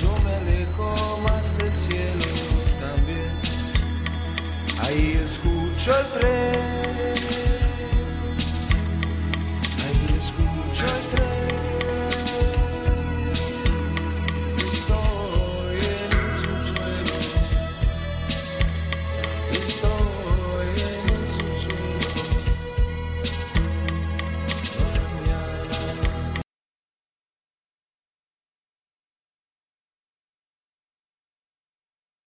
[0.01, 2.20] yo me alejo más del cielo
[4.83, 7.20] Ahí escucho el tren.